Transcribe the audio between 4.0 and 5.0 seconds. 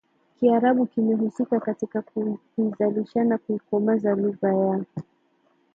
lugha ya